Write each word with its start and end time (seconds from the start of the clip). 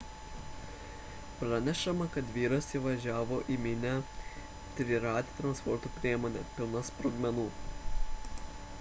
pranešama 1.41 2.07
kad 2.15 2.31
vyras 2.37 2.69
įvažiavo 2.79 3.37
į 3.55 3.57
minią 3.67 3.93
trirate 4.79 5.37
transporto 5.41 5.93
priemone 5.99 6.43
pilna 6.57 6.85
sprogmenų 6.93 7.47